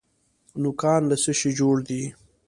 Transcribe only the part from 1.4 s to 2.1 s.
جوړ دي؟